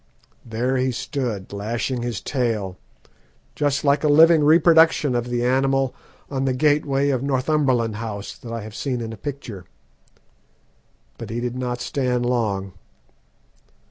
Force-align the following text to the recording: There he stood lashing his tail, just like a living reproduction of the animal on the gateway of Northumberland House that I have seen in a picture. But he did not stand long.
There 0.43 0.77
he 0.77 0.91
stood 0.91 1.53
lashing 1.53 2.01
his 2.01 2.21
tail, 2.21 2.75
just 3.53 3.83
like 3.83 4.03
a 4.03 4.07
living 4.07 4.43
reproduction 4.43 5.13
of 5.13 5.29
the 5.29 5.45
animal 5.45 5.93
on 6.27 6.45
the 6.45 6.53
gateway 6.55 7.09
of 7.11 7.21
Northumberland 7.21 7.97
House 7.97 8.35
that 8.35 8.51
I 8.51 8.61
have 8.61 8.73
seen 8.73 8.99
in 8.99 9.13
a 9.13 9.15
picture. 9.15 9.65
But 11.19 11.29
he 11.29 11.39
did 11.39 11.55
not 11.55 11.81
stand 11.81 12.25
long. 12.25 12.73